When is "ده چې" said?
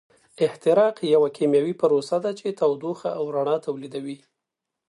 2.23-2.57